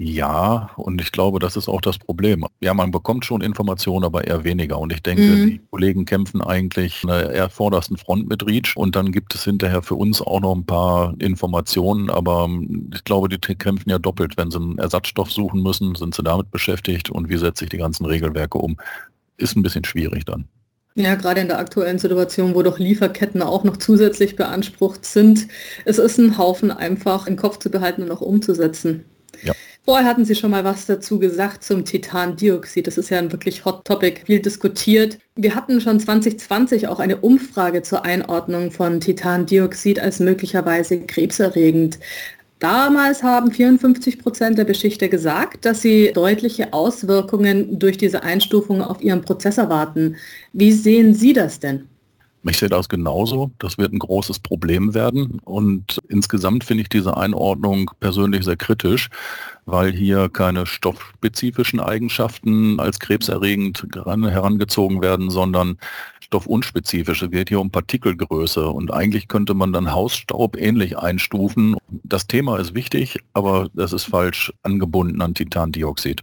Ja, 0.00 0.70
und 0.76 1.00
ich 1.00 1.10
glaube, 1.10 1.40
das 1.40 1.56
ist 1.56 1.68
auch 1.68 1.80
das 1.80 1.98
Problem. 1.98 2.46
Ja, 2.60 2.72
man 2.72 2.92
bekommt 2.92 3.24
schon 3.24 3.40
Informationen, 3.40 4.04
aber 4.04 4.28
eher 4.28 4.44
weniger. 4.44 4.78
Und 4.78 4.92
ich 4.92 5.02
denke, 5.02 5.22
mhm. 5.22 5.46
die 5.48 5.60
Kollegen 5.72 6.04
kämpfen 6.04 6.40
eigentlich 6.40 7.02
an 7.02 7.08
der 7.08 7.30
eher 7.32 7.50
vordersten 7.50 7.96
Front 7.96 8.28
mit 8.28 8.46
REACH. 8.46 8.76
Und 8.76 8.94
dann 8.94 9.10
gibt 9.10 9.34
es 9.34 9.42
hinterher 9.42 9.82
für 9.82 9.96
uns 9.96 10.22
auch 10.22 10.40
noch 10.40 10.54
ein 10.54 10.64
paar 10.64 11.14
Informationen. 11.18 12.10
Aber 12.10 12.44
ähm, 12.44 12.92
ich 12.94 13.02
glaube, 13.02 13.28
die 13.28 13.38
kämpfen 13.56 13.90
ja 13.90 13.98
doppelt. 13.98 14.36
Wenn 14.36 14.52
sie 14.52 14.60
einen 14.60 14.78
Ersatzstoff 14.78 15.32
suchen 15.32 15.64
müssen, 15.64 15.96
sind 15.96 16.14
sie 16.14 16.22
damit 16.22 16.52
beschäftigt. 16.52 17.10
Und 17.10 17.28
wie 17.28 17.36
setze 17.36 17.64
ich 17.64 17.70
die 17.70 17.78
ganzen 17.78 18.06
Regelwerke 18.06 18.58
um? 18.58 18.76
Ist 19.36 19.56
ein 19.56 19.64
bisschen 19.64 19.84
schwierig 19.84 20.24
dann. 20.24 20.46
Ja, 20.94 21.14
gerade 21.14 21.40
in 21.40 21.48
der 21.48 21.58
aktuellen 21.58 21.98
Situation, 21.98 22.54
wo 22.54 22.62
doch 22.62 22.78
Lieferketten 22.78 23.42
auch 23.42 23.62
noch 23.62 23.76
zusätzlich 23.76 24.34
beansprucht 24.34 25.04
sind. 25.04 25.46
Es 25.84 25.98
ist 25.98 26.18
ein 26.18 26.38
Haufen 26.38 26.70
einfach 26.70 27.26
im 27.26 27.36
Kopf 27.36 27.58
zu 27.58 27.70
behalten 27.70 28.02
und 28.02 28.10
auch 28.10 28.20
umzusetzen. 28.20 29.04
Ja. 29.42 29.54
Vorher 29.84 30.06
hatten 30.06 30.26
Sie 30.26 30.34
schon 30.34 30.50
mal 30.50 30.64
was 30.64 30.84
dazu 30.84 31.18
gesagt 31.18 31.64
zum 31.64 31.84
Titandioxid. 31.84 32.86
Das 32.86 32.98
ist 32.98 33.08
ja 33.08 33.18
ein 33.18 33.32
wirklich 33.32 33.64
Hot 33.64 33.86
Topic, 33.86 34.20
viel 34.26 34.40
diskutiert. 34.40 35.18
Wir 35.34 35.54
hatten 35.54 35.80
schon 35.80 35.98
2020 35.98 36.88
auch 36.88 36.98
eine 36.98 37.16
Umfrage 37.16 37.82
zur 37.82 38.04
Einordnung 38.04 38.70
von 38.70 39.00
Titandioxid 39.00 39.98
als 40.00 40.20
möglicherweise 40.20 41.00
krebserregend. 41.00 41.98
Damals 42.58 43.22
haben 43.22 43.52
54 43.52 44.18
Prozent 44.18 44.58
der 44.58 44.64
Beschichter 44.64 45.08
gesagt, 45.08 45.64
dass 45.64 45.82
sie 45.82 46.12
deutliche 46.12 46.72
Auswirkungen 46.72 47.78
durch 47.78 47.98
diese 47.98 48.22
Einstufung 48.24 48.82
auf 48.82 49.00
ihren 49.00 49.22
Prozess 49.22 49.58
erwarten. 49.58 50.16
Wie 50.52 50.72
sehen 50.72 51.14
Sie 51.14 51.32
das 51.32 51.60
denn? 51.60 51.88
Ich 52.44 52.58
sehe 52.58 52.68
das 52.68 52.88
genauso. 52.88 53.50
Das 53.58 53.78
wird 53.78 53.92
ein 53.92 53.98
großes 53.98 54.38
Problem 54.38 54.94
werden. 54.94 55.40
Und 55.44 55.98
insgesamt 56.08 56.64
finde 56.64 56.82
ich 56.82 56.88
diese 56.88 57.16
Einordnung 57.16 57.90
persönlich 58.00 58.44
sehr 58.44 58.56
kritisch, 58.56 59.08
weil 59.66 59.92
hier 59.92 60.28
keine 60.28 60.64
stoffspezifischen 60.66 61.80
Eigenschaften 61.80 62.78
als 62.80 63.00
krebserregend 63.00 63.86
herangezogen 63.94 65.02
werden, 65.02 65.30
sondern 65.30 65.78
stoffunspezifische. 66.20 67.26
Es 67.26 67.30
geht 67.30 67.48
hier 67.48 67.60
um 67.60 67.70
Partikelgröße. 67.70 68.68
Und 68.68 68.92
eigentlich 68.92 69.28
könnte 69.28 69.54
man 69.54 69.72
dann 69.72 69.92
Hausstaub 69.92 70.56
ähnlich 70.56 70.96
einstufen. 70.98 71.76
Das 71.88 72.26
Thema 72.26 72.58
ist 72.58 72.74
wichtig, 72.74 73.18
aber 73.32 73.68
das 73.74 73.92
ist 73.92 74.04
falsch 74.04 74.52
angebunden 74.62 75.20
an 75.22 75.34
Titandioxid 75.34 76.22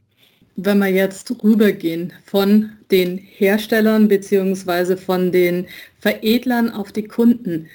wenn 0.56 0.80
wir 0.80 0.88
jetzt 0.88 1.32
rübergehen 1.44 2.14
von 2.26 2.72
den 2.92 3.18
Herstellern 3.18 4.08
bzw. 4.08 4.96
von 4.96 5.32
den 5.32 5.68
Veredlern 6.00 6.70
auf 6.70 6.92
die 6.92 7.08
Kunden, 7.08 7.68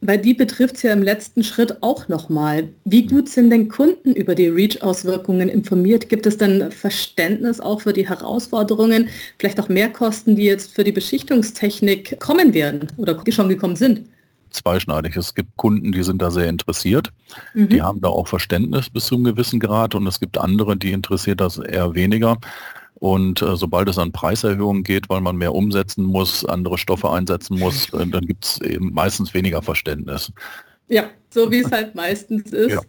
weil 0.00 0.18
die 0.18 0.34
betrifft 0.34 0.76
es 0.76 0.82
ja 0.82 0.92
im 0.92 1.02
letzten 1.02 1.44
Schritt 1.44 1.82
auch 1.82 2.08
nochmal. 2.08 2.68
Wie 2.84 3.06
gut 3.06 3.28
sind 3.28 3.50
denn 3.50 3.68
Kunden 3.68 4.14
über 4.14 4.34
die 4.34 4.48
REACH-Auswirkungen 4.48 5.48
informiert? 5.48 6.08
Gibt 6.08 6.26
es 6.26 6.36
dann 6.36 6.72
Verständnis 6.72 7.60
auch 7.60 7.82
für 7.82 7.92
die 7.92 8.08
Herausforderungen, 8.08 9.08
vielleicht 9.38 9.60
auch 9.60 9.68
Mehrkosten, 9.68 10.34
die 10.34 10.44
jetzt 10.44 10.74
für 10.74 10.84
die 10.84 10.92
Beschichtungstechnik 10.92 12.18
kommen 12.18 12.52
werden 12.52 12.88
oder 12.96 13.22
schon 13.30 13.48
gekommen 13.48 13.76
sind? 13.76 14.02
Zweischneidig. 14.52 15.16
Es 15.16 15.34
gibt 15.34 15.56
Kunden, 15.56 15.92
die 15.92 16.02
sind 16.02 16.22
da 16.22 16.30
sehr 16.30 16.48
interessiert. 16.48 17.12
Mhm. 17.54 17.68
Die 17.68 17.82
haben 17.82 18.00
da 18.00 18.08
auch 18.08 18.28
Verständnis 18.28 18.90
bis 18.90 19.06
zu 19.06 19.16
einem 19.16 19.24
gewissen 19.24 19.60
Grad 19.60 19.94
und 19.94 20.06
es 20.06 20.20
gibt 20.20 20.38
andere, 20.38 20.76
die 20.76 20.92
interessiert 20.92 21.40
das 21.40 21.58
eher 21.58 21.94
weniger. 21.94 22.38
Und 22.94 23.42
äh, 23.42 23.56
sobald 23.56 23.88
es 23.88 23.98
an 23.98 24.12
Preiserhöhungen 24.12 24.84
geht, 24.84 25.08
weil 25.08 25.20
man 25.20 25.36
mehr 25.36 25.54
umsetzen 25.54 26.04
muss, 26.04 26.44
andere 26.44 26.78
Stoffe 26.78 27.10
einsetzen 27.10 27.58
muss, 27.58 27.92
äh, 27.92 28.06
dann 28.06 28.26
gibt 28.26 28.44
es 28.44 28.60
eben 28.60 28.92
meistens 28.92 29.34
weniger 29.34 29.60
Verständnis. 29.60 30.32
Ja, 30.88 31.10
so 31.30 31.50
wie 31.50 31.58
es 31.58 31.72
halt 31.72 31.94
meistens 31.94 32.52
ist. 32.52 32.72
Ja. 32.72 32.80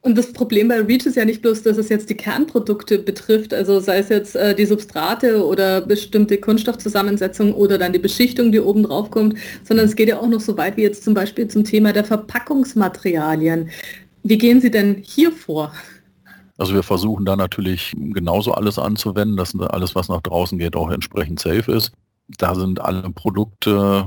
Und 0.00 0.16
das 0.16 0.32
Problem 0.32 0.68
bei 0.68 0.80
REACH 0.80 1.06
ist 1.06 1.16
ja 1.16 1.24
nicht 1.24 1.42
bloß, 1.42 1.64
dass 1.64 1.76
es 1.76 1.88
jetzt 1.88 2.08
die 2.08 2.16
Kernprodukte 2.16 3.00
betrifft, 3.00 3.52
also 3.52 3.80
sei 3.80 3.98
es 3.98 4.08
jetzt 4.08 4.36
äh, 4.36 4.54
die 4.54 4.64
Substrate 4.64 5.44
oder 5.44 5.80
bestimmte 5.80 6.38
Kunststoffzusammensetzung 6.38 7.52
oder 7.52 7.78
dann 7.78 7.92
die 7.92 7.98
Beschichtung, 7.98 8.52
die 8.52 8.60
oben 8.60 8.84
drauf 8.84 9.10
kommt, 9.10 9.36
sondern 9.64 9.86
es 9.86 9.96
geht 9.96 10.08
ja 10.08 10.20
auch 10.20 10.28
noch 10.28 10.40
so 10.40 10.56
weit 10.56 10.76
wie 10.76 10.82
jetzt 10.82 11.02
zum 11.02 11.14
Beispiel 11.14 11.48
zum 11.48 11.64
Thema 11.64 11.92
der 11.92 12.04
Verpackungsmaterialien. 12.04 13.70
Wie 14.22 14.38
gehen 14.38 14.60
Sie 14.60 14.70
denn 14.70 15.02
hier 15.02 15.32
vor? 15.32 15.72
Also 16.58 16.74
wir 16.74 16.82
versuchen 16.82 17.24
da 17.24 17.36
natürlich 17.36 17.92
genauso 17.96 18.52
alles 18.52 18.78
anzuwenden, 18.78 19.36
dass 19.36 19.58
alles, 19.58 19.94
was 19.94 20.08
nach 20.08 20.20
draußen 20.20 20.58
geht, 20.58 20.76
auch 20.76 20.90
entsprechend 20.90 21.40
safe 21.40 21.72
ist. 21.72 21.92
Da 22.36 22.54
sind 22.54 22.80
alle 22.80 23.08
Produkte 23.10 24.06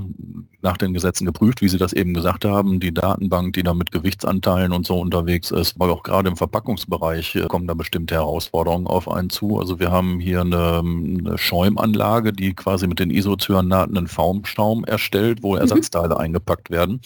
nach 0.62 0.78
den 0.78 0.94
Gesetzen 0.94 1.26
geprüft, 1.26 1.62
wie 1.62 1.70
Sie 1.70 1.80
das 1.80 1.92
eben 1.92 2.14
gesagt 2.14 2.46
haben. 2.46 2.80
Die 2.80 2.94
Datenbank, 2.94 3.54
die 3.54 3.64
da 3.64 3.74
mit 3.74 3.92
Gewichtsanteilen 3.92 4.74
und 4.74 4.86
so 4.86 5.00
unterwegs 5.00 5.50
ist, 5.50 5.80
weil 5.80 5.90
auch 5.90 6.04
gerade 6.04 6.30
im 6.30 6.38
Verpackungsbereich 6.38 7.36
äh, 7.36 7.48
kommen 7.48 7.66
da 7.66 7.74
bestimmte 7.74 8.16
Herausforderungen 8.16 8.86
auf 8.86 9.10
einen 9.10 9.32
zu. 9.32 9.60
Also 9.60 9.80
wir 9.80 9.92
haben 9.92 10.20
hier 10.20 10.42
eine, 10.42 10.80
eine 10.80 11.38
Schäumanlage, 11.38 12.32
die 12.32 12.54
quasi 12.54 12.86
mit 12.86 13.00
den 13.00 13.10
Isocyanaten 13.10 13.98
einen 13.98 14.08
Formschaum 14.08 14.84
erstellt, 14.84 15.42
wo 15.42 15.54
mhm. 15.54 15.62
Ersatzteile 15.62 16.16
mhm. 16.16 16.22
eingepackt 16.22 16.70
werden. 16.70 17.02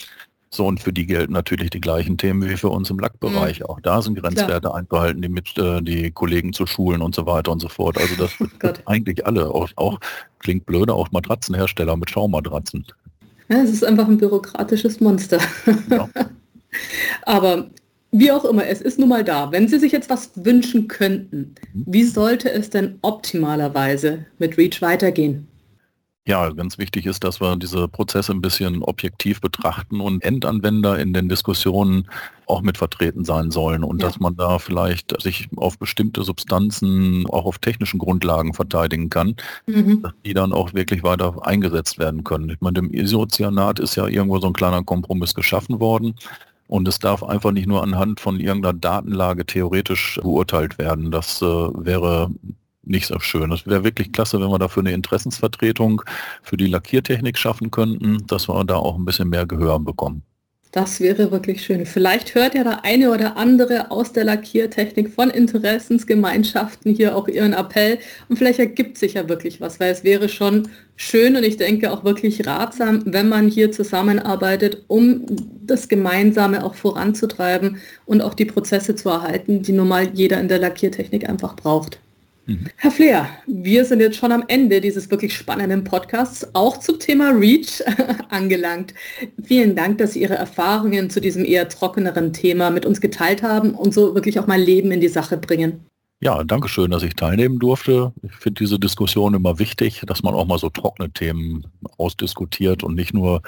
So, 0.55 0.65
und 0.65 0.79
für 0.79 0.93
die 0.93 1.05
gelten 1.05 1.33
natürlich 1.33 1.69
die 1.69 1.81
gleichen 1.81 2.17
Themen 2.17 2.49
wie 2.49 2.55
für 2.55 2.69
uns 2.69 2.89
im 2.89 2.97
Lackbereich. 2.97 3.59
Mhm. 3.59 3.65
Auch 3.65 3.81
da 3.81 4.01
sind 4.01 4.15
Grenzwerte 4.15 4.61
Klar. 4.61 4.75
einbehalten, 4.75 5.21
die 5.21 5.27
mit 5.27 5.57
äh, 5.57 5.81
die 5.81 6.11
Kollegen 6.11 6.53
zu 6.53 6.65
schulen 6.65 7.01
und 7.01 7.13
so 7.13 7.25
weiter 7.25 7.51
und 7.51 7.59
so 7.59 7.67
fort. 7.67 7.97
Also 7.97 8.15
das 8.15 8.31
oh 8.63 8.73
eigentlich 8.85 9.25
alle. 9.25 9.53
Auch, 9.53 9.69
auch 9.75 9.99
klingt 10.39 10.65
blöde, 10.65 10.93
auch 10.93 11.11
Matratzenhersteller 11.11 11.97
mit 11.97 12.09
Schaumatratzen. 12.09 12.85
Ja, 13.49 13.57
es 13.57 13.69
ist 13.69 13.83
einfach 13.83 14.07
ein 14.07 14.17
bürokratisches 14.17 15.01
Monster. 15.01 15.39
Ja. 15.89 16.07
Aber 17.23 17.69
wie 18.11 18.31
auch 18.31 18.45
immer, 18.45 18.65
es 18.65 18.79
ist 18.79 18.97
nun 18.97 19.09
mal 19.09 19.25
da. 19.25 19.51
Wenn 19.51 19.67
Sie 19.67 19.77
sich 19.77 19.91
jetzt 19.91 20.09
was 20.09 20.31
wünschen 20.35 20.87
könnten, 20.87 21.55
mhm. 21.73 21.83
wie 21.85 22.05
sollte 22.05 22.49
es 22.49 22.69
denn 22.69 22.97
optimalerweise 23.01 24.25
mit 24.39 24.57
REACH 24.57 24.81
weitergehen? 24.81 25.49
Ja, 26.27 26.49
ganz 26.49 26.79
wichtig 26.79 27.05
ist, 27.05 27.23
dass 27.23 27.39
wir 27.39 27.55
diese 27.55 27.87
Prozesse 27.87 28.31
ein 28.31 28.41
bisschen 28.41 28.81
objektiv 28.81 29.41
betrachten 29.41 30.01
und 30.01 30.23
Endanwender 30.23 30.97
in 30.97 31.13
den 31.13 31.29
Diskussionen 31.29 32.09
auch 32.47 32.63
mit 32.63 32.79
vertreten 32.79 33.23
sein 33.25 33.51
sollen 33.51 33.83
und 33.83 34.01
ja. 34.01 34.07
dass 34.07 34.19
man 34.19 34.35
da 34.35 34.57
vielleicht 34.57 35.21
sich 35.21 35.47
auf 35.55 35.77
bestimmte 35.77 36.23
Substanzen 36.23 37.27
auch 37.27 37.45
auf 37.45 37.59
technischen 37.59 37.99
Grundlagen 37.99 38.55
verteidigen 38.55 39.09
kann, 39.09 39.35
mhm. 39.67 40.01
dass 40.01 40.13
die 40.25 40.33
dann 40.33 40.51
auch 40.51 40.73
wirklich 40.73 41.03
weiter 41.03 41.45
eingesetzt 41.45 41.99
werden 41.99 42.23
können. 42.23 42.49
Ich 42.49 42.59
meine, 42.59 42.73
dem 42.73 42.91
Isocyanat 42.91 43.79
ist 43.79 43.95
ja 43.95 44.07
irgendwo 44.07 44.39
so 44.39 44.47
ein 44.47 44.53
kleiner 44.53 44.83
Kompromiss 44.83 45.35
geschaffen 45.35 45.79
worden. 45.79 46.15
Und 46.67 46.87
es 46.87 46.97
darf 46.97 47.21
einfach 47.21 47.51
nicht 47.51 47.67
nur 47.67 47.83
anhand 47.83 48.19
von 48.19 48.39
irgendeiner 48.39 48.73
Datenlage 48.73 49.45
theoretisch 49.45 50.19
beurteilt 50.23 50.79
werden. 50.79 51.11
Das 51.11 51.39
äh, 51.43 51.45
wäre 51.45 52.31
nicht 52.85 53.07
so 53.07 53.19
schön. 53.19 53.51
Es 53.51 53.65
wäre 53.65 53.83
wirklich 53.83 54.11
klasse, 54.11 54.39
wenn 54.39 54.49
wir 54.49 54.59
dafür 54.59 54.83
eine 54.83 54.93
Interessensvertretung 54.93 56.01
für 56.43 56.57
die 56.57 56.67
Lackiertechnik 56.67 57.37
schaffen 57.37 57.71
könnten, 57.71 58.25
dass 58.27 58.47
wir 58.47 58.63
da 58.65 58.75
auch 58.75 58.97
ein 58.97 59.05
bisschen 59.05 59.29
mehr 59.29 59.45
Gehör 59.45 59.79
bekommen. 59.79 60.23
Das 60.75 60.99
wäre 60.99 61.31
wirklich 61.31 61.63
schön. 61.63 61.85
Vielleicht 61.85 62.35
hört 62.35 62.53
ja 62.53 62.65
der 62.65 62.83
eine 62.83 63.09
oder 63.09 63.37
andere 63.37 63.91
aus 63.91 64.11
der 64.11 64.25
Lackiertechnik 64.25 65.09
von 65.09 65.29
Interessensgemeinschaften 65.29 66.93
hier 66.93 67.15
auch 67.15 67.29
ihren 67.29 67.53
Appell 67.53 67.97
und 68.27 68.35
vielleicht 68.35 68.59
ergibt 68.59 68.97
sich 68.97 69.13
ja 69.13 69.29
wirklich 69.29 69.61
was, 69.61 69.79
weil 69.79 69.93
es 69.93 70.03
wäre 70.03 70.27
schon 70.27 70.67
schön 70.97 71.37
und 71.37 71.45
ich 71.45 71.55
denke 71.55 71.93
auch 71.93 72.03
wirklich 72.03 72.45
ratsam, 72.45 73.03
wenn 73.05 73.29
man 73.29 73.47
hier 73.47 73.71
zusammenarbeitet, 73.71 74.83
um 74.87 75.25
das 75.65 75.87
Gemeinsame 75.87 76.61
auch 76.65 76.75
voranzutreiben 76.75 77.77
und 78.05 78.21
auch 78.21 78.33
die 78.33 78.43
Prozesse 78.43 78.95
zu 78.95 79.07
erhalten, 79.07 79.61
die 79.61 79.71
normal 79.71 80.09
jeder 80.11 80.41
in 80.41 80.49
der 80.49 80.59
Lackiertechnik 80.59 81.29
einfach 81.29 81.55
braucht. 81.55 82.01
Mhm. 82.47 82.67
Herr 82.77 82.91
Fleer, 82.91 83.29
wir 83.47 83.85
sind 83.85 84.01
jetzt 84.01 84.17
schon 84.17 84.31
am 84.31 84.43
Ende 84.47 84.79
dieses 84.79 85.09
wirklich 85.09 85.35
spannenden 85.35 85.83
Podcasts, 85.83 86.47
auch 86.53 86.79
zum 86.79 86.99
Thema 86.99 87.31
REACH 87.31 87.83
angelangt. 88.29 88.93
Vielen 89.43 89.75
Dank, 89.75 89.97
dass 89.97 90.13
Sie 90.13 90.21
Ihre 90.21 90.35
Erfahrungen 90.35 91.09
zu 91.09 91.19
diesem 91.19 91.43
eher 91.43 91.67
trockeneren 91.69 92.33
Thema 92.33 92.69
mit 92.69 92.85
uns 92.85 93.01
geteilt 93.01 93.41
haben 93.41 93.71
und 93.71 93.93
so 93.93 94.13
wirklich 94.13 94.39
auch 94.39 94.47
mal 94.47 94.61
Leben 94.61 94.91
in 94.91 95.01
die 95.01 95.07
Sache 95.07 95.37
bringen. 95.37 95.85
Ja, 96.21 96.43
danke 96.43 96.69
schön, 96.69 96.91
dass 96.91 97.03
ich 97.03 97.15
teilnehmen 97.15 97.59
durfte. 97.59 98.13
Ich 98.23 98.33
finde 98.33 98.63
diese 98.63 98.79
Diskussion 98.79 99.33
immer 99.33 99.59
wichtig, 99.59 100.01
dass 100.05 100.23
man 100.23 100.33
auch 100.33 100.45
mal 100.45 100.59
so 100.59 100.69
trockene 100.69 101.11
Themen 101.11 101.67
ausdiskutiert 101.97 102.83
und 102.83 102.95
nicht 102.95 103.13
nur 103.13 103.41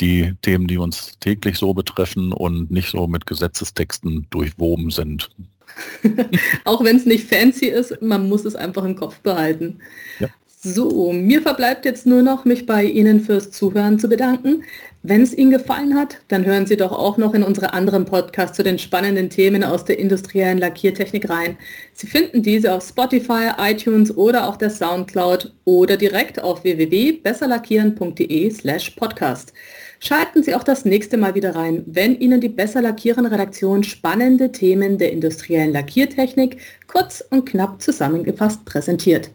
die 0.00 0.34
Themen, 0.42 0.68
die 0.68 0.78
uns 0.78 1.18
täglich 1.18 1.58
so 1.58 1.74
betreffen 1.74 2.32
und 2.32 2.70
nicht 2.70 2.90
so 2.90 3.06
mit 3.08 3.26
Gesetzestexten 3.26 4.26
durchwoben 4.30 4.90
sind. 4.90 5.28
Auch 6.64 6.82
wenn 6.84 6.96
es 6.96 7.06
nicht 7.06 7.28
fancy 7.28 7.66
ist, 7.66 8.00
man 8.02 8.28
muss 8.28 8.44
es 8.44 8.56
einfach 8.56 8.84
im 8.84 8.96
Kopf 8.96 9.18
behalten. 9.20 9.78
Ja. 10.18 10.28
So, 10.60 11.12
mir 11.12 11.40
verbleibt 11.40 11.84
jetzt 11.84 12.04
nur 12.04 12.22
noch, 12.22 12.44
mich 12.44 12.66
bei 12.66 12.82
Ihnen 12.82 13.20
fürs 13.20 13.52
Zuhören 13.52 14.00
zu 14.00 14.08
bedanken. 14.08 14.64
Wenn 15.04 15.22
es 15.22 15.32
Ihnen 15.32 15.52
gefallen 15.52 15.94
hat, 15.94 16.18
dann 16.26 16.44
hören 16.44 16.66
Sie 16.66 16.76
doch 16.76 16.90
auch 16.90 17.16
noch 17.16 17.32
in 17.32 17.44
unsere 17.44 17.74
anderen 17.74 18.04
Podcasts 18.04 18.56
zu 18.56 18.64
den 18.64 18.76
spannenden 18.76 19.30
Themen 19.30 19.62
aus 19.62 19.84
der 19.84 20.00
industriellen 20.00 20.58
Lackiertechnik 20.58 21.30
rein. 21.30 21.56
Sie 21.92 22.08
finden 22.08 22.42
diese 22.42 22.74
auf 22.74 22.82
Spotify, 22.82 23.52
iTunes 23.56 24.16
oder 24.16 24.48
auch 24.48 24.56
der 24.56 24.70
Soundcloud 24.70 25.54
oder 25.64 25.96
direkt 25.96 26.42
auf 26.42 26.64
www.besserlackieren.de 26.64 28.50
slash 28.50 28.90
podcast. 28.96 29.52
Schalten 30.00 30.42
Sie 30.42 30.56
auch 30.56 30.64
das 30.64 30.84
nächste 30.84 31.18
Mal 31.18 31.36
wieder 31.36 31.54
rein, 31.54 31.84
wenn 31.86 32.18
Ihnen 32.18 32.40
die 32.40 32.48
Besser 32.48 32.82
Lackieren 32.82 33.26
Redaktion 33.26 33.84
spannende 33.84 34.50
Themen 34.50 34.98
der 34.98 35.12
industriellen 35.12 35.72
Lackiertechnik 35.72 36.56
kurz 36.88 37.24
und 37.30 37.48
knapp 37.48 37.80
zusammengefasst 37.80 38.64
präsentiert. 38.64 39.30